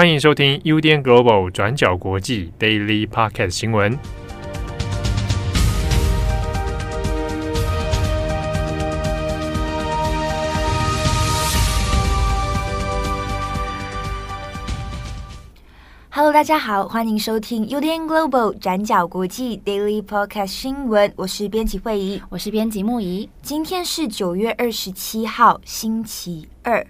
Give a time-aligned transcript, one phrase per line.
[0.00, 3.98] 欢迎收听 UDN Global 转角国际 Daily Podcast 新闻。
[16.08, 21.12] Hello，大家好，欢迎收听 UDN Global 转角国际 Daily Podcast 新闻。
[21.14, 23.28] 我是编辑惠仪，我是编辑木仪。
[23.42, 26.86] 今天是九月二十七号，星期二。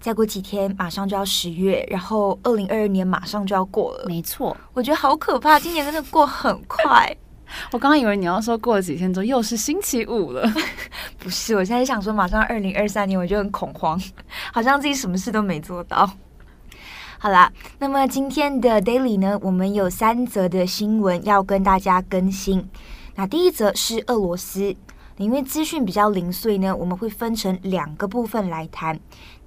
[0.00, 4.06] 再过几天，马上就要十月，然后二零二二年马上就要过了。
[4.06, 7.14] 没错，我觉得好可怕，今年真的过很快。
[7.72, 10.42] 我刚刚以为你要说过了几天之后又是星期五了，
[11.18, 14.00] 不是，我现在想说马上二零二三年，我就很恐慌，
[14.54, 16.08] 好像自己什么事都没做到。
[17.18, 22.66] 好啦，那么今天的 Daily 呢，我们有三则的新闻要跟大家更新。
[23.16, 24.74] 那第一则是俄罗斯，
[25.18, 28.98] 因为资讯比较零碎呢，我们会分成两个部分来谈。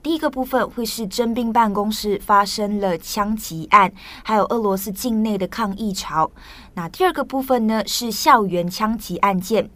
[0.03, 3.89] 第一个部分会是征兵办公室发生了枪击案，
[4.21, 6.29] 还有俄罗斯境内的抗议潮。
[6.73, 9.69] 那第二个部分呢，是校园枪击案件。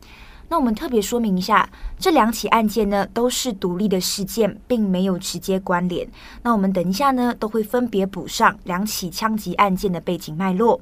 [0.50, 6.06] 那我们特别说明一下，这两起案件呢都是独立的事件，并没有直接关联。
[6.44, 10.82] 那我们等一下呢都会分别补上两起枪击案件的背景脉络。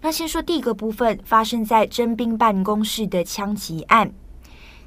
[0.00, 4.12] 那先说第一个部分，发生在征兵办公室的枪击案。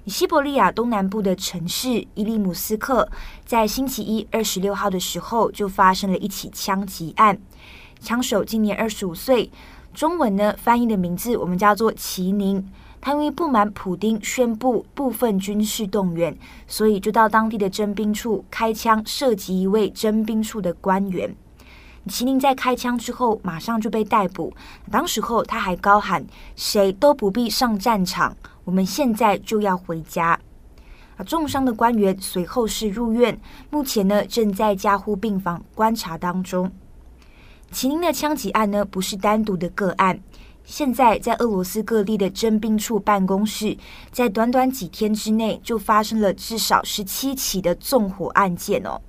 [0.05, 3.07] 西伯利亚东南部的城市伊利姆斯克，
[3.45, 7.37] 在星期一二十六号的时候就发生了一起枪击案。
[8.01, 9.49] 枪手今年二十五岁，
[9.93, 12.69] 中文呢翻译的名字我们叫做齐宁。
[12.99, 16.37] 他因为不满普丁宣布部分军事动员，
[16.67, 21.33] 所以就到当地的征兵处开枪射击一位征兵处的官员。
[22.09, 24.53] 齐宁在开枪之后马上就被逮捕，
[24.91, 26.25] 当时候他还高喊
[26.57, 30.39] ：“谁都不必上战场。”我们现在就要回家。
[31.15, 36.71] 啊，重伤的官员随后是入院，目前呢正在加护病房观察当中。
[37.71, 40.19] 齐宁的枪击案呢不是单独的个案，
[40.63, 43.77] 现在在俄罗斯各地的征兵处办公室，
[44.11, 48.99] 在短短几天之内就发生了至少十七起的纵火案件哦。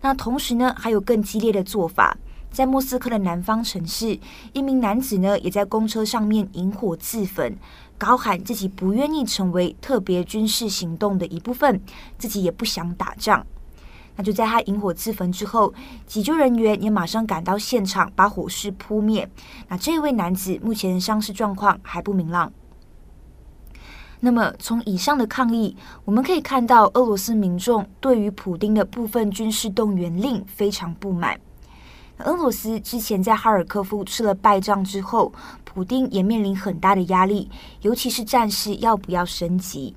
[0.00, 2.16] 那同时呢还有更激烈的做法，
[2.50, 4.18] 在莫斯科的南方城市，
[4.52, 7.56] 一名男子呢也在公车上面引火自焚。
[7.98, 11.80] 高喊自己不愿意成为特别军事行动的一部分，
[12.18, 13.46] 自己也不想打仗。
[14.14, 15.72] 那就在他引火自焚之后，
[16.06, 19.26] 急救人员也马上赶到现场，把火势扑灭。
[19.68, 22.52] 那这位男子目前伤势状况还不明朗。
[24.20, 31.40] 那么从以上的抗议，我们可以看到俄罗斯民众对于普丁的部分军事动员令非常不满。
[32.18, 35.32] 俄罗斯之前在哈尔科夫吃了败仗之后，
[35.74, 37.48] 普丁也面临很大的压力，
[37.80, 39.94] 尤其是战事要不要升级。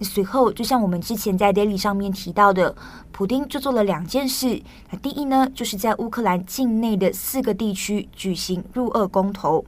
[0.00, 2.74] 随后，就像我们之前在 Daily 上面提到的，
[3.12, 4.62] 普丁就做了两件事。
[4.90, 9.62] 那第一呢，就是在乌克兰境内的四个地区举行入俄公投。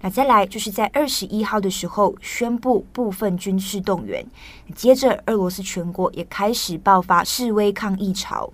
[0.00, 4.26] 那再来就是在二十一号的时候宣布部分军事动员。
[4.74, 8.50] 接着，俄罗斯全国也开始爆发示威抗议潮。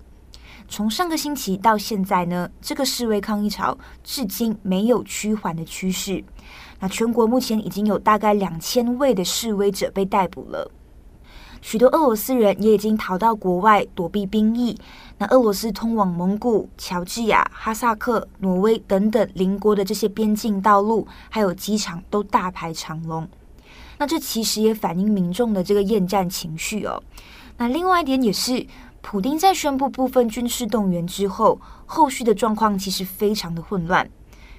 [0.69, 6.21] 从上个星期到现在呢，这个示威抗议潮至今没有趋缓的趋势。
[6.79, 10.69] 那全国目前已经有大概两千位的示威者被逮捕了，
[11.61, 14.77] 许多俄罗斯人也已经逃到国外躲避兵役。
[15.17, 23.27] 那俄罗斯通往蒙古、乔治亚、哈萨克、挪威等等邻国的这些边境道路，还有机场都大排长龙。
[23.97, 27.01] 那这其实也反映民众的这个厌战情绪哦。
[27.57, 28.67] 那另外一点也是。
[29.09, 34.05] 普丁在宣布部分军事动员之后，后续的状况其实非常的混乱。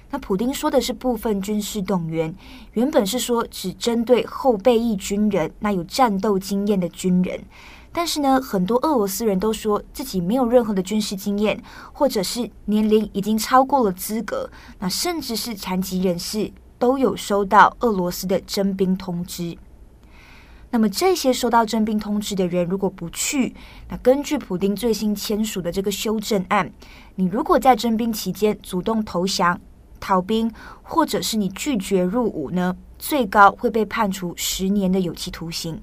[0.09, 2.33] 那普丁说的是部分军事动员，
[2.73, 7.39] 原本是说只针对后备役军人，那有战斗经验的军人。
[7.91, 11.61] 但是呢，很多俄罗斯人都说自己没有任何的军事经验，
[11.93, 14.49] 或者是年龄已经超过了资格，
[14.79, 19.55] 那甚至是残疾人士都有收到俄罗斯的征兵通知。
[20.71, 23.55] 那么这些收到征兵通知的人，如果不去，
[23.89, 26.71] 那根据普丁最新签署的这个修正案，
[27.15, 29.59] 你如果在征兵期间主动投降、
[29.99, 30.51] 逃兵，
[30.83, 35.81] 或者是你拒绝入伍呢，最高会被判处十年的有期徒刑。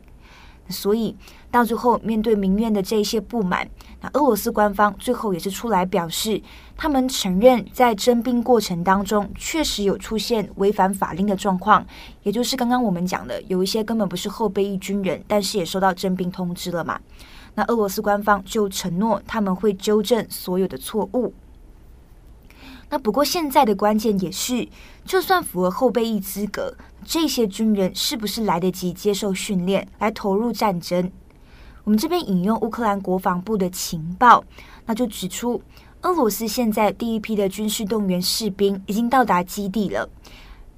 [0.68, 1.16] 所以
[1.50, 3.68] 到最后，面对民怨的这些不满，
[4.00, 6.40] 那俄罗斯官方最后也是出来表示，
[6.76, 11.86] 他们承认在征兵过程当中确实有出现违反法令的状况，
[12.22, 17.00] 也就是刚刚我们讲的，有一些根本不是后备役军人，但是也收到征兵通知了嘛。
[17.54, 21.32] 那俄罗斯官方就承诺他们会纠正所有的错误。
[22.88, 24.68] 那不过现在的关键也是，
[25.04, 26.76] 就算符合后备役资格，
[27.06, 31.10] 这些军人是不是来得及接受训练来投入战争？
[31.84, 34.42] 我们这边引用乌克兰国防部的情报，
[34.84, 35.62] 那就指出，
[36.02, 40.10] 俄罗斯现在第一批的军事动员士兵已经到达基地了，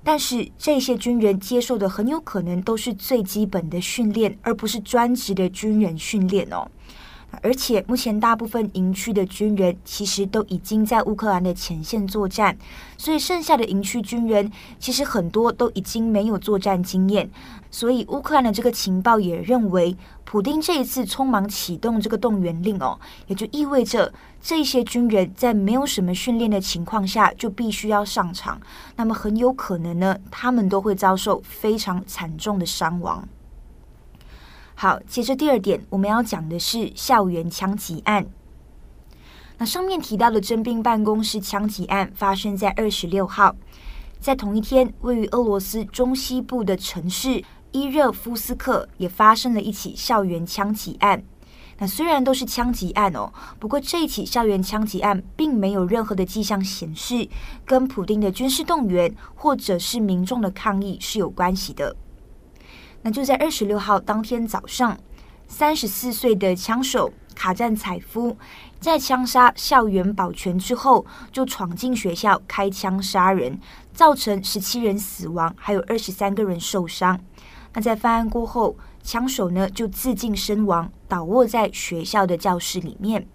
[0.04, 6.70] 但是这些军人接受的很有可能都是最基本的训练，而不是专职的军人训练哦。
[7.42, 12.56] 而且，目前大部分营区的军人其实都已经在乌克兰的前线作战，
[12.96, 17.30] 所以剩下的营区军人其实很多都已经没有作战经验。
[17.70, 28.60] 所以，乌克兰的这个情报也认为，普丁这一次匆忙启动这个动员令哦，也就意味着这些军人在没有什么训练的情况下就必须要上场，
[28.96, 33.28] 那么很有可能呢，他们都会遭受非常惨重的伤亡。
[34.80, 38.24] 好，接着第二点，我们要讲的是校园枪击案。
[39.56, 43.56] 那上面提到的征兵办公室枪击案发生在二十六号，
[44.20, 47.42] 在同一天，位于俄罗斯中西部的城市
[47.72, 51.24] 伊热夫斯克也发生了一起校园枪击案。
[51.78, 57.28] 那虽然都是枪击案哦，不过这一起校园枪击案并没有任何的迹象显示
[57.64, 61.96] 跟普丁的军事动员或者是民众的抗议是有关系的。
[63.02, 64.98] 那就在二十六号当天早上，
[65.46, 68.36] 三十四岁的枪手卡赞采夫
[68.80, 73.58] 在枪杀校园保全之后，就闯进学校开枪杀人，
[73.92, 77.18] 造成十七人死亡，还有二十三个人受伤。
[77.72, 83.26] 那在犯案过后，枪手呢就自尽身亡，倒卧在学校的教室里面。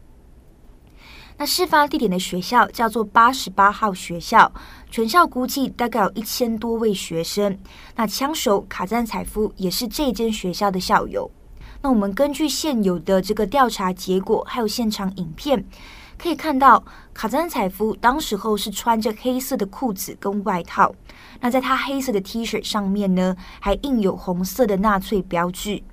[1.37, 4.51] 那事发地点的学校叫做八十八号学校，
[4.89, 7.57] 全校估计大概有一千多位学生。
[7.95, 11.29] 那枪手卡赞采夫也是这间学校的校友。
[11.81, 15.65] 那我们根据现有的这个调查结果，还有现场影片，
[16.17, 16.81] 可以看到
[17.13, 20.95] 卡赞采夫当时候是穿着黑色的裤子跟外套。
[21.41, 25.83] 那在他黑色的 T 恤上面呢，还印有红色的纳粹标志。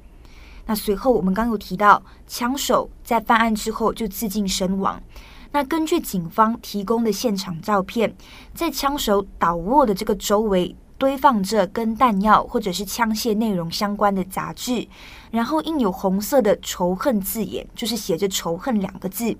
[0.71, 5.03] 那随后我们刚有提到，枪手在犯案之后就自尽身亡。
[5.51, 8.15] 那根据警方提供的现场照片，
[8.55, 14.87] 在枪手倒卧的这个周围堆放着跟弹药或者是枪械内容相关的杂志，
[15.33, 19.37] 然后印有红色的仇恨字眼，就是写着仇恨两个字。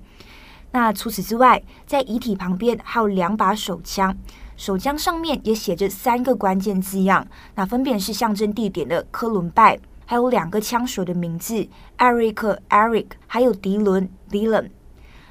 [0.73, 4.17] 那除此之外，在遗体旁边还有两把手枪，
[4.57, 7.25] 手枪上面也写着三个关键字样，
[7.55, 9.79] 那分别是象征地点的科伦拜，
[10.11, 14.71] 还有两个枪手的名字艾瑞克 Eric，还有迪伦 Dylan。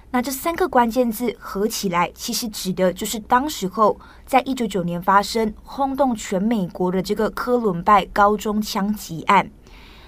[0.10, 9.52] 那这三个关键字合起来，其实指的就是当时候在一九九年发生轰动全美国的这个科伦拜高中枪击案。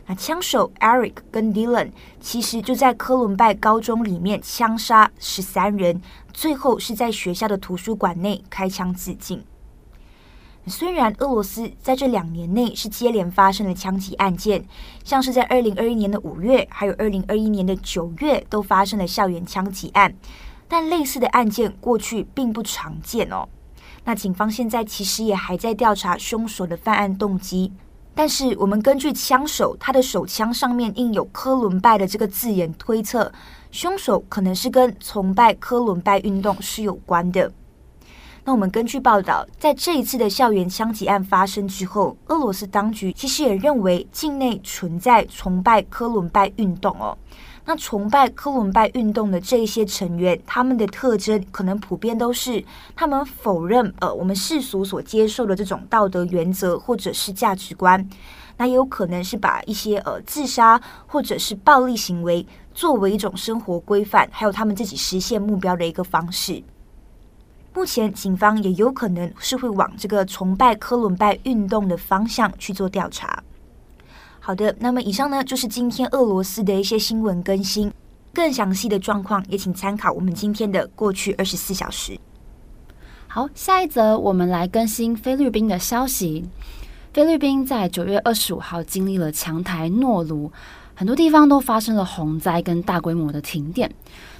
[0.06, 1.92] 那枪手 Eric 跟 Dylan
[2.22, 6.02] 其实就在科伦拜高中里面枪杀十三人，
[6.32, 9.44] 最后是在学校的图书馆内开枪自尽。
[10.68, 14.64] 虽然俄罗斯在这两年内是接连发生了枪击案件，
[15.04, 20.14] 像是在二零二一年的五月，还有二零二一年的九月，都发生了校园枪击案，
[20.68, 23.48] 但类似的案件过去并不常见哦。
[24.06, 27.72] 那警方现在其实也还在调查凶手的犯案动机，
[28.14, 33.32] 但是我们根据枪手他的手枪上面印有科伦拜的这个字眼推测，
[33.72, 37.52] 凶手可能是跟崇拜科伦拜运动是有关的。
[38.44, 47.16] 那我们根据报道，在这一次的校园枪击案发生之后，俄罗斯当局其实也认为境内存在崇拜科伦拜运动哦。
[47.64, 52.64] 那崇拜科伦拜运动的这一些成员，他们的特征可能普遍都是
[52.96, 58.10] 他们否认呃我们世俗所接受的这种道德原则或者是价值观。
[58.58, 66.64] 那也有可能是把一些呃自杀或者是暴力行为作为一种生活规范，还有他们自己实现目标的一个方式。
[67.74, 73.42] 目前，警方也有可能是会往这个崇拜科伦拜运动的方向去做调查。
[74.40, 77.92] 好的，那么以上呢就是今天俄罗斯的一些新闻更新，
[78.34, 82.20] 更详细的状况也请参考我们今天的过去二十四小时。
[83.28, 86.50] 好，下一则我们来更新菲律宾的消息。
[87.14, 90.52] 菲律宾在九月二十五号经历了强台诺鲁，
[90.96, 93.90] 很多地方都发生了洪灾跟大规模的停电。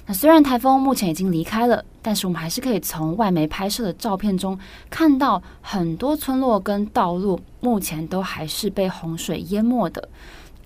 [0.06, 4.58] 那虽然台风目前已经离开了，但是我们还是可以从外媒拍摄的照片中
[4.90, 10.08] 看到很多村落跟道路目前都还是被洪水淹没的。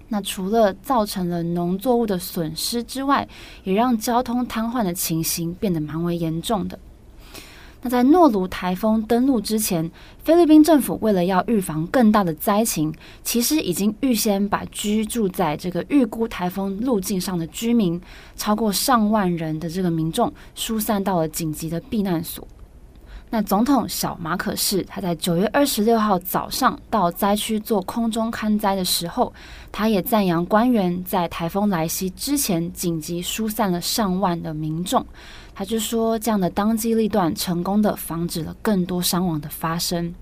[0.08, 3.28] 那除了造成了农作物的损失之外，
[3.64, 6.78] 也让交通瘫痪的情形变得蛮为严重的。
[7.82, 9.90] 那在诺鲁台风登陆之前，
[10.24, 12.92] 菲律宾政府为了要预防更大的灾情，
[13.22, 18.00] 其实已经预先把居住在这个预估台风路径上的居民，
[18.34, 22.46] 超过上万人的这个民众疏散到了紧急的避难所。
[23.28, 29.32] 那总统小马可是他在九月二十六号早上到灾区做空中勘灾的时候，
[29.72, 35.04] 他也赞扬官员在台风来袭之前紧急疏散了上万的民众。
[35.58, 40.14] 他就说，这样的当机立断，成功的防止了更多伤亡的发生。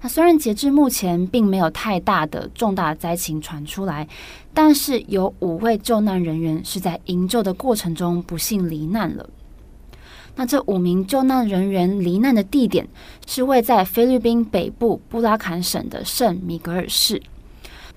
[0.00, 4.08] 那虽然截至目前并没有太大的重大灾情传出来，
[4.54, 9.28] 但是有五位救难人员是在营救的过程中不幸罹难了。
[10.34, 12.88] 那这五名救难人员罹难的地点
[13.26, 17.20] 是位在菲律宾北部布拉坎省的圣米格尔市。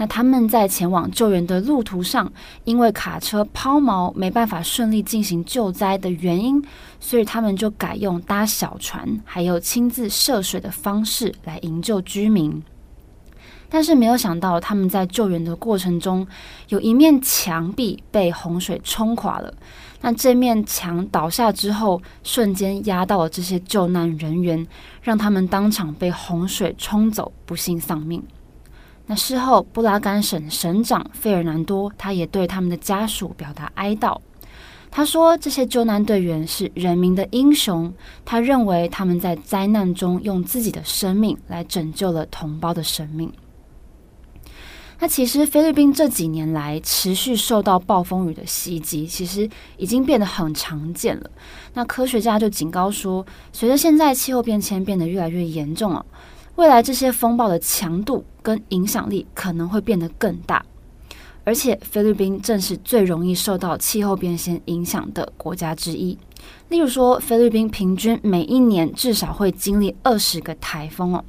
[0.01, 2.31] 那他们在前往救援的路途上，
[2.63, 6.63] 因为卡车抛锚，没办法顺利进行救灾的原因，
[7.01, 12.63] 所以他们就改用搭小船，还有亲自涉水的方式来营救居民。
[13.67, 16.25] 但是没有想到，他们在救援的过程中，
[16.69, 19.53] 有一面墙壁被洪水冲垮了。
[19.99, 24.65] 那这面墙倒下之后，瞬间压到了这些救难人员，
[25.01, 28.23] 让他们当场被洪水冲走，不幸丧命。
[29.11, 34.15] 那事后，布拉干省省长费尔南多他也对他们的家属表达哀悼。
[34.91, 37.91] 他说：“这些救难队员是人民的英雄。
[38.23, 43.33] 他认为他们在灾难中用自己的生命来拯救了同胞的生命。”
[45.01, 51.31] 那其实菲律宾这几年来持续受到暴风雨的袭击，其实已经变得很常见了。
[51.73, 56.05] 那科学家就警告说，随着现在气候变迁变得越来越严重了。
[56.59, 60.61] 未来这些风暴的强度跟影响力可能会变得更大，
[61.45, 66.17] 而且菲律宾正是最容易受到气候变迁影响的国家之一。
[66.67, 71.23] 例如说，菲律宾平均每一年至少会经历二十个台风哦。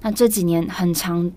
[0.00, 1.30] 那这几年很常，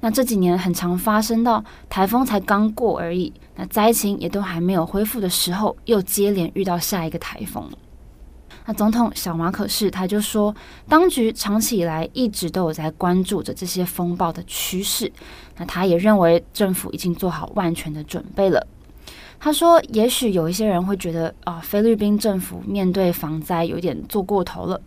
[0.00, 7.70] 那这几年很常发生到台风才刚过而已，那灾情也都还没有恢复的时候，又接连遇到下一个台风。
[8.64, 10.54] 那总统小马可是他就说，
[10.88, 15.10] 当局长期以来一直都有在关注着这些风暴的趋势。
[15.56, 18.66] 那他也认为政府已经做好万全的准备了。
[19.40, 24.80] 他说，也许有一些人会觉得啊，菲律宾政府面对防灾有点做过头了。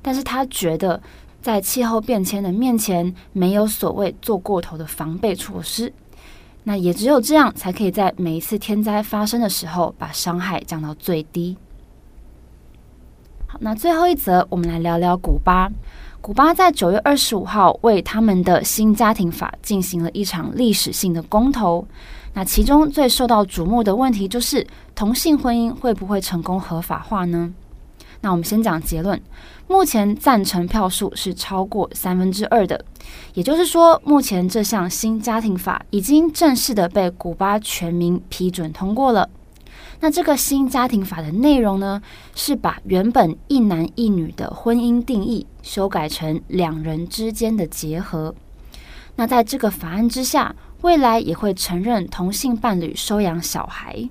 [0.00, 0.98] 但是他觉得，
[1.42, 5.92] 在气候变迁的面前，没有所谓做过头的防备措施。
[6.64, 11.54] 那也只有这样，才可以在每一次天灾发生的时候，把伤害降到最低。
[13.60, 15.68] 那最后一则，我们来聊聊古巴。
[16.20, 21.84] 古巴在九月二十五号为他们的新家庭法进行了一场历史性的公投。
[22.34, 27.52] 那其中最受到瞩目的问题就是同性婚姻会不会成功合法化呢？
[28.20, 29.20] 那我们先讲结论，
[29.66, 32.84] 目前赞成票数是超过三分之二的，
[33.34, 39.28] 也就是说，目前这项新家庭法已经正式的被古巴全民批准通过了。
[40.00, 42.00] 那这个新家庭法的内容呢，
[42.34, 48.34] 是把原本一男一女的婚姻定义修改成两人之间的结合。
[49.16, 54.08] 那在这个法案之下，未来也会承认同性伴侣收养小孩，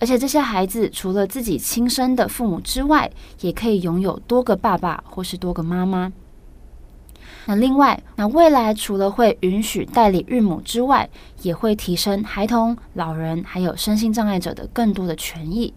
[0.00, 3.08] 而且这些孩子除了自己亲生的父母之外，
[3.40, 6.12] 也可以拥有多个爸爸或是多个妈妈。
[7.46, 11.08] 那另外，那未来除了会允许代理孕母之外，
[11.42, 15.74] 也会提升孩童、老人还有身心障碍者的更多的权益。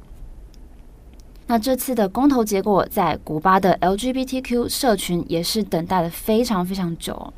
[1.47, 7.33] 那这次的公投结果，在古巴的 LGBTQ 社群也是等待了非常非常久。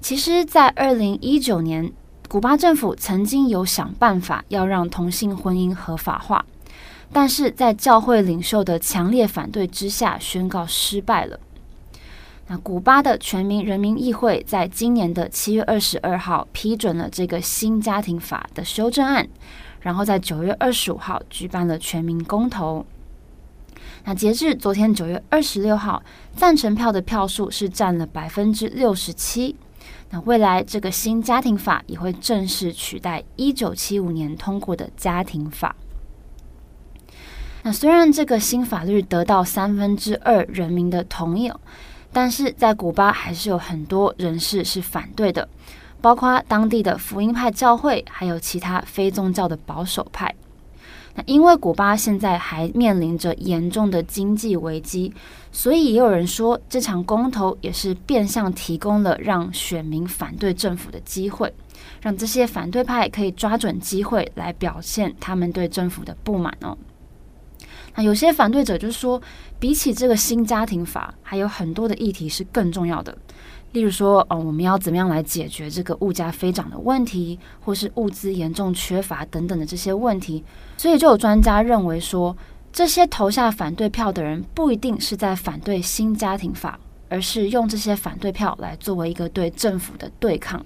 [0.00, 1.92] 其实，在二零一九年，
[2.28, 6.44] 古巴政府曾经有想办法要让同性婚姻合法化，
[7.12, 11.38] 但是在教会领袖的强烈反对之下，宣告失败了。
[12.48, 19.28] 那古巴的全民人民议会在今年的七月二十二号批准了这个新家庭法的修正案，
[19.80, 22.86] 然后在九月二十五号举办了全民公投。
[24.04, 26.00] 那截至昨天九月二十六号，
[26.36, 29.56] 赞成票的票数是占了百分之六十七。
[30.10, 35.74] 那未来这个新家庭法也会正式取代一九七五年通过的家庭法。
[37.64, 41.50] 那虽然这个新法律得到三分之二人民的同意。
[42.16, 45.46] 但是在古巴还是有很多人士是反对的，
[46.00, 50.34] 包括当地的福音派教会，还有其他非宗教的保守派。
[51.14, 55.12] 那因为古巴现在还面临着严重的经济危机，
[55.52, 61.52] 所以也有人说这场公投也是变相提供了让选民反对政府的机会，
[62.00, 66.78] 让这些反对派可以抓准机会来表现他们对政府的不满哦。
[67.96, 69.20] 那有些反对者就说，
[69.58, 73.16] 比起这个新家庭法，还有很多的议题是更重要的。
[73.72, 80.42] 例如说，哦，我们要怎么样来解决这个物价飞涨的问题，或是物资严重缺乏等等的这些问题。
[80.76, 82.34] 所以，就有专家认为说，
[82.72, 90.64] 这些投下反对票的人不一定是在反对新家庭法，而是用这些反对票来作为一个对政府的对抗。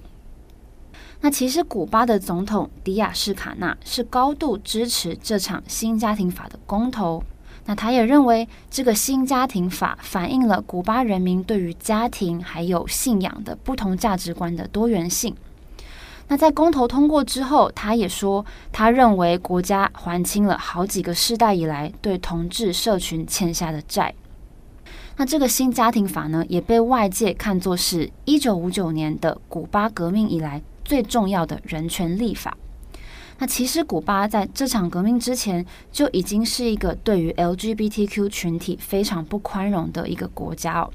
[1.23, 7.23] 那其实，古巴的总统迪亚士卡纳是高度支持这场新家庭法的公投。
[7.67, 15.35] 那他也认为，这个新家庭法反映了古巴人民对于家庭还有信仰的不同价值观的多元性。
[16.27, 24.15] 那在公投通过之后，他也说，他认为国家还清了好几个世代以来对同志社群欠下的债。
[25.17, 32.57] 那这个新家庭法呢，也被外界看作是一九五九年的古巴革命以来最重要的人权立法。
[33.39, 40.91] 那其实古巴在这场革命之前就已经是一个对于 LGBTQ 群体非常不宽容的一个国家哦。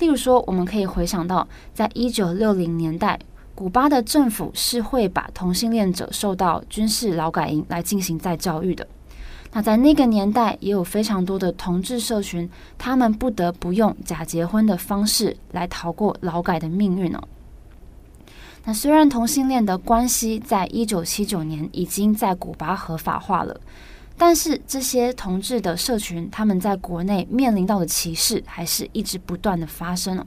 [0.00, 3.18] 例如说，我们可以回想到，在一九六零年代，
[3.54, 8.86] 古巴的政府是会把同性恋者受到军事劳改营来进行再教育的。
[9.52, 17.20] 那在那个年代，也有非常多的同志社群，他们不得不用假结婚的方式来逃过劳改的命运哦。
[18.68, 23.60] 那虽然同性恋的关系在一九七九年已经在古巴合法化了，
[24.18, 30.26] 但是这些同志的社群，他们在国内面临到的歧视还是一直不断的发生了。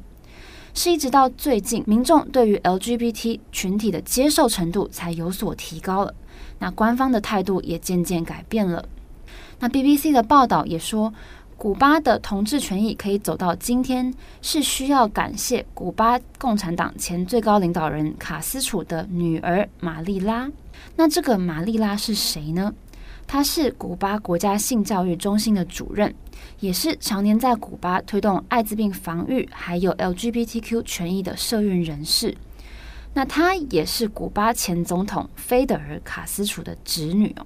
[0.73, 6.13] 是一直到最近，民众对于 LGBT 群体的接受程度才有所提高了，
[6.59, 8.87] 那官方的态度也渐渐改变了。
[9.59, 11.13] 那 BBC 的报道也说，
[11.59, 20.49] 古巴的同志权益可以走到今天，是需要感谢古巴共产党前最高领导人卡斯楚的女儿玛丽拉。
[20.95, 22.73] 那这个玛丽拉是谁呢？
[23.27, 26.15] 她是古巴国家性教育中心的主任，
[26.61, 32.37] 也是常年在古巴推动艾滋病防御还有 LGBTQ 权益的社运人士。
[33.13, 37.45] 那她也是古巴前总统菲德尔·卡斯楚的侄女哦。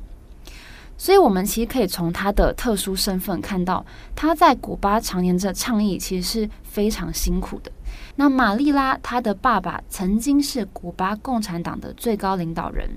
[0.98, 3.86] 所以，我们其实可以从他的特殊身份看到，
[4.16, 7.72] 他在古巴常年的倡议其实是非常辛苦的。
[8.16, 12.88] 那玛丽拉，她的爸爸曾经是古巴共产党的最高领导人，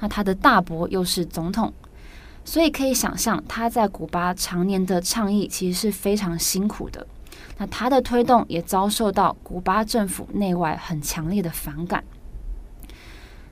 [0.00, 1.72] 那他的大伯又是总统，
[2.44, 7.06] 所以可以想象他在古巴常年的倡议其实是非常辛苦的。
[7.58, 12.02] 那他的推动也遭受到古巴政府内外很强烈的反感。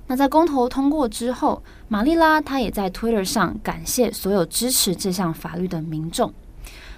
[0.06, 6.32] 那在公投通过之后，玛丽拉她也在 Twitter 上感谢所有支持这项法律的民众。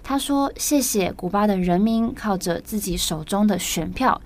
[0.03, 4.21] 她说：“谢谢古巴的人民，靠着自己手中的选票，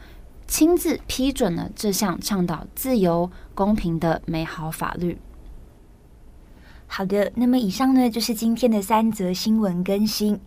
[0.46, 5.18] 亲自批准了这项倡导自由、公平的美好法律。”
[6.88, 10.40] 好的，那么以上呢就是今天的三则新闻更新。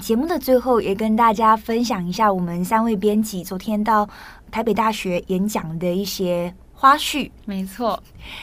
[0.00, 4.08] 节目的最后也跟大家分享一下我们三位编辑昨天到
[4.50, 6.52] 台北大学演讲的一些。
[6.84, 7.98] 花絮，没错，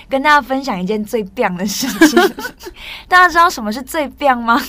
[0.10, 2.20] 跟大家分享一件最棒的事情。
[3.08, 4.60] 大家知道什么是最棒吗？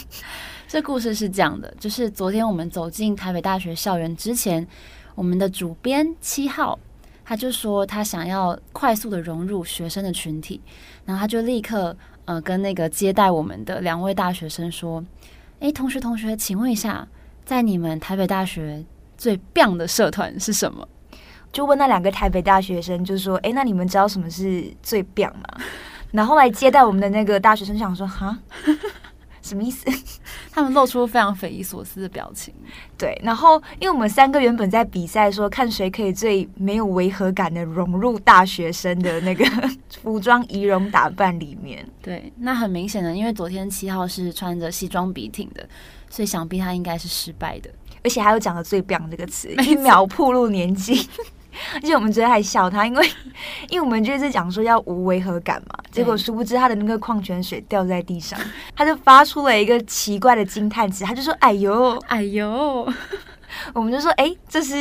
[0.68, 4.68] 这故事是这样的，就是昨天我们走进台北大学校园之前，
[5.14, 6.78] 我们的主编七号
[7.24, 10.60] 他就说他想要快速的融入学生的群体，
[11.06, 15.02] 然后他就立刻呃跟那个接待我们的两位大学生说
[15.60, 17.08] ：“诶，同学同学，请问一下，
[17.46, 18.84] 在你们台北大学
[19.16, 20.86] 最棒的社团是什么？”
[21.52, 25.62] 就问那两个台北大学生，就说：“哎，那你们知道什么是最棒吗？”
[26.10, 28.38] 然后来接待我们的那个大学生想说：“哈，
[29.42, 29.84] 什么意思？”
[30.52, 32.52] 他们露出非常匪夷所思的表情。
[32.98, 39.44] 对，然后因为我们三个原本在比赛说，看谁可以最没有违和感的融入大学生的那个
[40.02, 41.86] 服装仪容打扮里面。
[42.02, 45.66] 对，那很明显的，因为昨天七号是穿着西装笔挺的，
[46.10, 47.70] 所以想必他应该是失败的。
[48.04, 51.08] 而且还有讲的最棒这个词，一秒暴露年纪。
[51.74, 53.10] 而且我们昨天还笑他，因为
[53.68, 58.38] 因为我们就是讲说要无违和感嘛，结果殊不知他的那个矿泉水掉在地上，
[58.74, 62.90] 他就发出了一个奇怪的惊叹词，他就说：“哎呦， 哎呦！”
[63.74, 64.74] 我们就说：“哎，这是……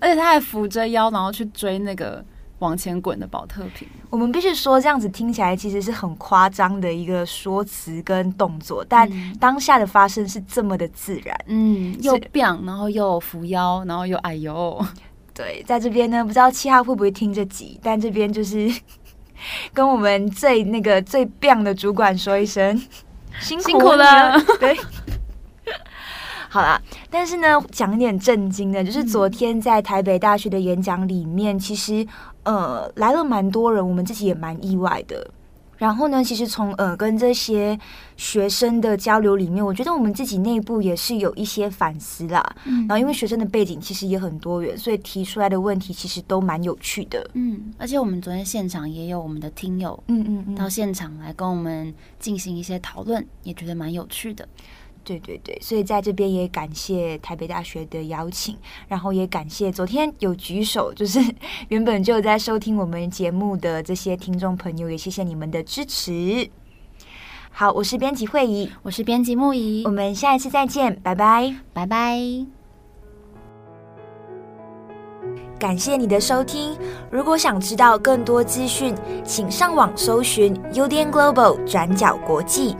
[0.00, 2.22] 而且他还扶着腰，然后去追那个
[2.58, 14.84] 往前滚的宝特瓶。”我们必须说，这样子听起来其实是很夸张的一个说辞跟动作，但当下的发生是这么的自然，嗯，又棒，然后又扶腰，然后又哎呦。
[15.34, 18.70] 对，在这边呢，不知道七号会不会听这集，但这边就是
[19.72, 22.76] 跟我们最那个最棒的主管说一声
[23.40, 24.38] 辛苦，辛苦了。
[24.60, 24.76] 对，
[26.48, 32.06] 好啦，但是呢，讲一点震惊的，就是昨天在台北大学的演讲里面，其实
[32.42, 35.30] 呃来了蛮多人，我们自己也蛮意外的。
[35.82, 37.76] 然后呢，其实从呃跟这些
[38.16, 42.40] 学生的交流里面，我觉得我们自己内部也是有一些反思啦。
[42.66, 47.28] 嗯，然后因为学生的背景其实也很多元，所以提出来的问题其实都蛮有趣的。
[47.32, 54.46] 嗯，而且我们昨天现场也有我们的听友，嗯嗯嗯，到现场来跟我们进行一些讨论，也觉得蛮有趣的。
[55.04, 58.56] 对对对，所以在这边也感谢台北大学的邀请，
[58.88, 61.20] 然后也感谢昨天有举手，就是
[61.68, 66.48] 原本就在收听我们节目的这些听众朋友，也谢谢你们的支持。
[67.50, 72.18] 好，我是编辑会仪，我是编辑木仪，我们下一次再见，拜拜，拜拜。
[75.58, 76.76] 感谢你的收听，
[77.10, 82.74] 如果想知道更多资讯，请上网搜寻 u d n Global 转角国际。